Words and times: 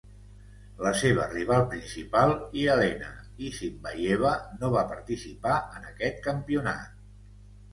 La 0.85 0.93
seva 1.01 1.25
rival 1.33 1.67
principal, 1.73 2.33
Yelena 2.61 3.11
Isinbayeva, 3.49 4.33
no 4.63 4.73
va 4.77 4.87
participar 4.95 5.61
en 5.77 5.89
aquest 5.95 6.23
campionat. 6.31 6.99